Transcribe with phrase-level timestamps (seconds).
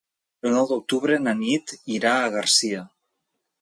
[0.49, 2.85] El nou d'octubre na Nit irà a Garcia.